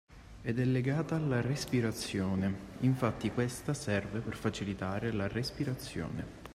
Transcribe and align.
Ed 0.41 0.57
è 0.59 0.63
legata 0.65 1.15
alla 1.15 1.41
respirazione, 1.41 2.51
infatti 2.79 3.29
questa 3.29 3.75
serve 3.75 4.21
per 4.21 4.35
facilitare 4.35 5.11
la 5.11 5.27
respirazione. 5.27 6.39